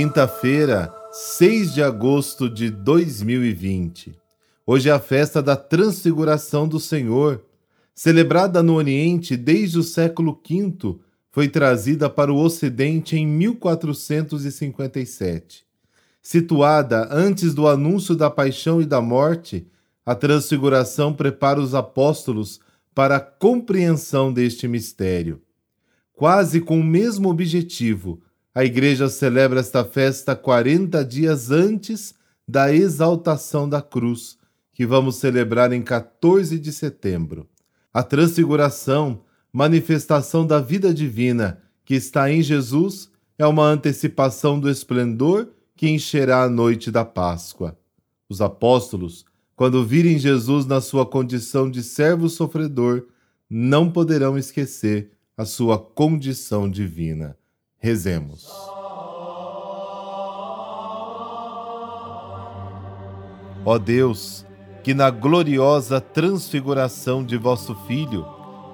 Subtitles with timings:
[0.00, 4.16] Quinta-feira, 6 de agosto de 2020.
[4.64, 7.44] Hoje é a festa da Transfiguração do Senhor.
[7.96, 11.00] Celebrada no Oriente desde o século V,
[11.32, 15.64] foi trazida para o Ocidente em 1457.
[16.22, 19.66] Situada antes do anúncio da paixão e da morte,
[20.06, 22.60] a Transfiguração prepara os apóstolos
[22.94, 25.42] para a compreensão deste mistério.
[26.12, 28.22] Quase com o mesmo objetivo,
[28.58, 32.12] a Igreja celebra esta festa 40 dias antes
[32.44, 34.36] da exaltação da cruz,
[34.72, 37.48] que vamos celebrar em 14 de setembro.
[37.94, 45.50] A Transfiguração, manifestação da vida divina que está em Jesus, é uma antecipação do esplendor
[45.76, 47.78] que encherá a noite da Páscoa.
[48.28, 53.06] Os apóstolos, quando virem Jesus na sua condição de servo sofredor,
[53.48, 57.36] não poderão esquecer a sua condição divina.
[57.80, 58.48] Rezemos.
[63.64, 64.44] Ó Deus,
[64.82, 68.26] que na gloriosa transfiguração de vosso Filho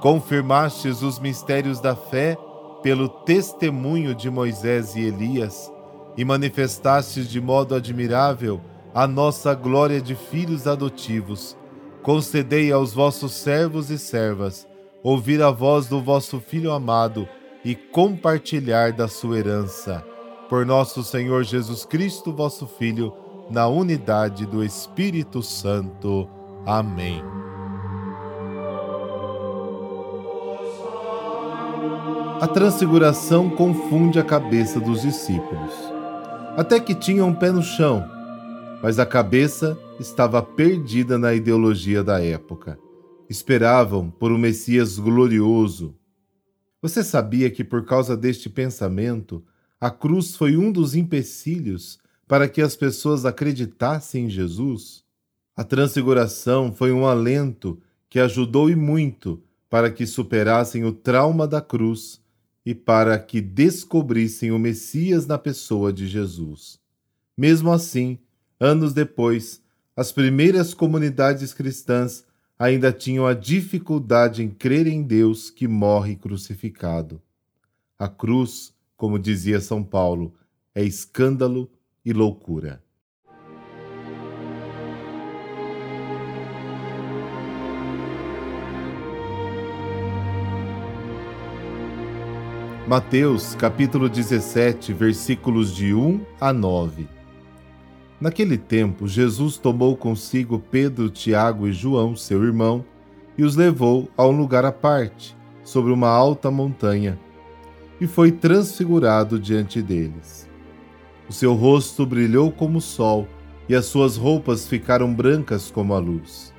[0.00, 2.36] confirmastes os mistérios da fé
[2.82, 5.70] pelo testemunho de Moisés e Elias
[6.16, 8.60] e manifestastes de modo admirável
[8.94, 11.56] a nossa glória de filhos adotivos,
[12.02, 14.66] concedei aos vossos servos e servas
[15.02, 17.28] ouvir a voz do vosso Filho amado
[17.68, 20.02] e compartilhar da sua herança.
[20.48, 23.12] Por nosso Senhor Jesus Cristo, vosso Filho,
[23.50, 26.26] na unidade do Espírito Santo.
[26.64, 27.22] Amém.
[32.40, 35.74] A transfiguração confunde a cabeça dos discípulos.
[36.56, 38.02] Até que tinham um pé no chão,
[38.82, 42.78] mas a cabeça estava perdida na ideologia da época.
[43.28, 45.97] Esperavam por um Messias glorioso,
[46.80, 49.44] você sabia que por causa deste pensamento,
[49.80, 55.04] a cruz foi um dos empecilhos para que as pessoas acreditassem em Jesus?
[55.56, 61.60] A transfiguração foi um alento que ajudou e muito para que superassem o trauma da
[61.60, 62.20] cruz
[62.64, 66.78] e para que descobrissem o Messias na pessoa de Jesus.
[67.36, 68.18] Mesmo assim,
[68.60, 69.62] anos depois,
[69.96, 72.24] as primeiras comunidades cristãs
[72.58, 77.22] ainda tinham a dificuldade em crer em Deus que morre crucificado.
[77.96, 80.34] A cruz, como dizia São Paulo,
[80.74, 81.70] é escândalo
[82.04, 82.82] e loucura.
[92.88, 97.17] Mateus capítulo 17, versículos de 1 a 9.
[98.20, 102.84] Naquele tempo, Jesus tomou consigo Pedro, Tiago e João, seu irmão,
[103.36, 107.16] e os levou a um lugar à parte, sobre uma alta montanha,
[108.00, 110.48] e foi transfigurado diante deles.
[111.28, 113.28] O seu rosto brilhou como o sol,
[113.68, 116.52] e as suas roupas ficaram brancas como a luz.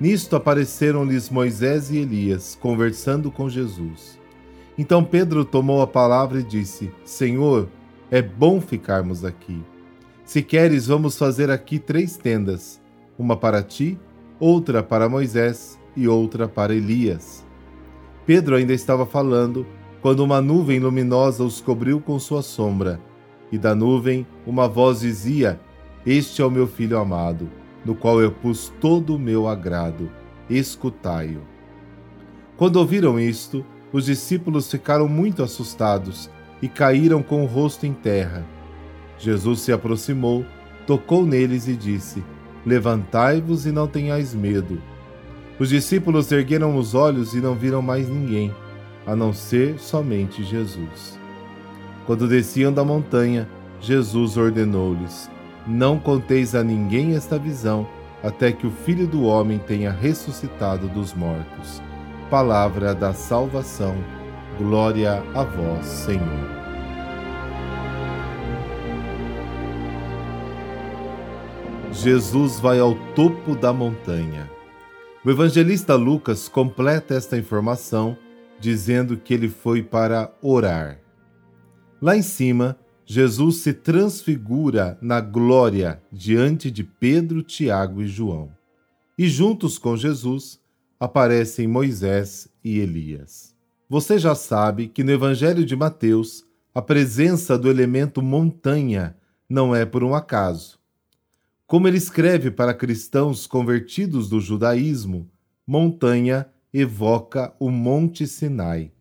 [0.00, 4.18] Nisto apareceram-lhes Moisés e Elias, conversando com Jesus.
[4.78, 7.68] Então Pedro tomou a palavra e disse: Senhor,
[8.10, 9.62] é bom ficarmos aqui.
[10.24, 12.80] Se queres, vamos fazer aqui três tendas:
[13.18, 13.98] uma para ti,
[14.40, 17.44] outra para Moisés e outra para Elias.
[18.26, 19.66] Pedro ainda estava falando
[20.00, 23.00] quando uma nuvem luminosa os cobriu com sua sombra,
[23.52, 25.60] e da nuvem uma voz dizia:
[26.06, 27.48] Este é o meu filho amado,
[27.84, 30.10] no qual eu pus todo o meu agrado.
[30.48, 31.42] Escutai-o.
[32.56, 36.30] Quando ouviram isto, os discípulos ficaram muito assustados
[36.62, 38.53] e caíram com o rosto em terra.
[39.18, 40.44] Jesus se aproximou,
[40.86, 42.22] tocou neles e disse:
[42.64, 44.80] Levantai-vos e não tenhais medo.
[45.58, 48.52] Os discípulos ergueram os olhos e não viram mais ninguém,
[49.06, 51.18] a não ser somente Jesus.
[52.06, 53.48] Quando desciam da montanha,
[53.80, 55.30] Jesus ordenou-lhes:
[55.66, 57.86] Não conteis a ninguém esta visão,
[58.22, 61.82] até que o Filho do Homem tenha ressuscitado dos mortos.
[62.30, 63.94] Palavra da salvação.
[64.58, 66.63] Glória a vós, Senhor.
[72.04, 74.50] Jesus vai ao topo da montanha.
[75.24, 78.14] O evangelista Lucas completa esta informação
[78.60, 81.00] dizendo que ele foi para orar.
[82.02, 88.50] Lá em cima, Jesus se transfigura na glória diante de Pedro, Tiago e João.
[89.16, 90.60] E juntos com Jesus
[91.00, 93.56] aparecem Moisés e Elias.
[93.88, 99.16] Você já sabe que no Evangelho de Mateus, a presença do elemento montanha
[99.48, 100.83] não é por um acaso.
[101.66, 105.30] Como ele escreve para cristãos convertidos do judaísmo,
[105.66, 108.92] montanha evoca o Monte Sinai.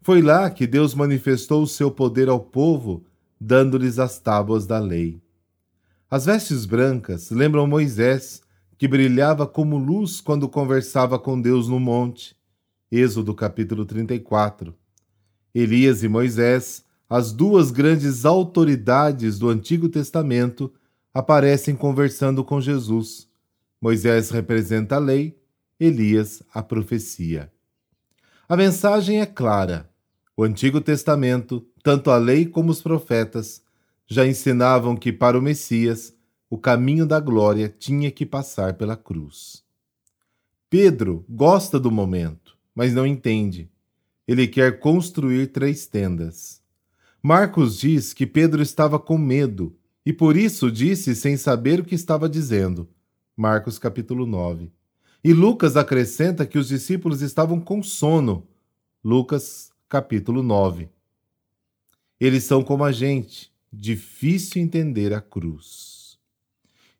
[0.00, 3.04] Foi lá que Deus manifestou o seu poder ao povo,
[3.40, 5.20] dando-lhes as tábuas da lei.
[6.08, 8.42] As vestes brancas lembram Moisés,
[8.78, 12.36] que brilhava como luz quando conversava com Deus no monte.
[12.90, 14.72] Êxodo capítulo 34.
[15.52, 20.72] Elias e Moisés, as duas grandes autoridades do Antigo Testamento,
[21.18, 23.28] aparecem conversando com Jesus.
[23.80, 25.36] Moisés representa a lei,
[25.80, 27.50] Elias a profecia.
[28.48, 29.90] A mensagem é clara.
[30.36, 33.60] O Antigo Testamento, tanto a lei como os profetas,
[34.06, 36.14] já ensinavam que para o Messias
[36.48, 39.64] o caminho da glória tinha que passar pela cruz.
[40.70, 43.68] Pedro gosta do momento, mas não entende.
[44.26, 46.62] Ele quer construir três tendas.
[47.20, 49.76] Marcos diz que Pedro estava com medo
[50.08, 52.88] e por isso disse sem saber o que estava dizendo.
[53.36, 54.72] Marcos capítulo 9.
[55.22, 58.48] E Lucas acrescenta que os discípulos estavam com sono.
[59.04, 60.88] Lucas capítulo 9.
[62.18, 66.16] Eles são como a gente, difícil entender a cruz.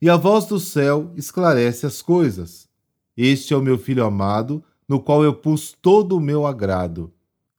[0.02, 2.68] E a voz do céu esclarece as coisas.
[3.16, 7.10] Este é o meu filho amado, no qual eu pus todo o meu agrado.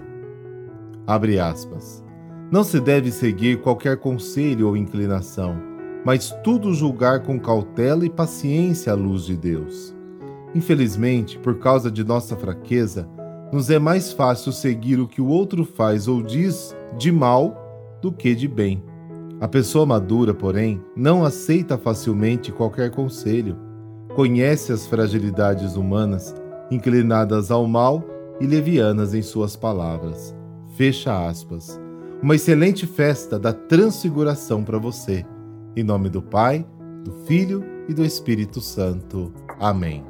[1.06, 2.04] Abre aspas.
[2.52, 5.56] Não se deve seguir qualquer conselho ou inclinação,
[6.04, 9.96] mas tudo julgar com cautela e paciência à luz de Deus.
[10.56, 13.08] Infelizmente, por causa de nossa fraqueza,
[13.54, 17.56] nos é mais fácil seguir o que o outro faz ou diz de mal
[18.02, 18.84] do que de bem.
[19.40, 23.58] A pessoa madura, porém, não aceita facilmente qualquer conselho,
[24.16, 26.36] conhece as fragilidades humanas,
[26.70, 28.04] inclinadas ao mal
[28.40, 30.36] e levianas em suas palavras.
[30.76, 31.80] Fecha aspas.
[32.22, 35.26] Uma excelente festa da transfiguração para você.
[35.76, 36.66] Em nome do Pai,
[37.04, 39.34] do Filho e do Espírito Santo.
[39.60, 40.04] Amém.